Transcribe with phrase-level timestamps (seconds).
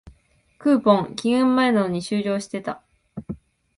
[0.57, 2.81] クーポン、期限前なのに終了してた